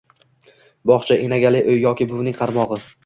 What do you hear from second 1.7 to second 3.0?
uy yoki buvining qaramog‘i.